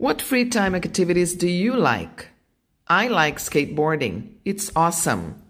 What 0.00 0.22
free 0.22 0.48
time 0.48 0.74
activities 0.74 1.34
do 1.34 1.46
you 1.46 1.76
like? 1.76 2.28
I 2.88 3.08
like 3.08 3.36
skateboarding. 3.36 4.36
It's 4.46 4.72
awesome. 4.74 5.42